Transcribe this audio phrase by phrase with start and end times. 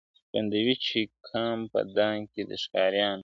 [0.31, 3.19] بندوي چي قام په دام کي د ښکاریانو!.